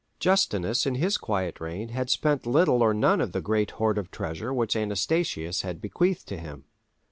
Justinus 0.19 0.87
in 0.87 0.95
his 0.95 1.15
quiet 1.15 1.59
reign 1.61 1.89
had 1.89 2.09
spent 2.09 2.47
little 2.47 2.81
or 2.81 2.91
none 2.91 3.21
of 3.21 3.33
the 3.33 3.39
great 3.39 3.69
hoard 3.77 3.99
of 3.99 4.09
treasure 4.09 4.51
which 4.51 4.75
Anastasius 4.75 5.61
had 5.61 5.79
bequeathed 5.79 6.27
to 6.29 6.37
him. 6.39 6.63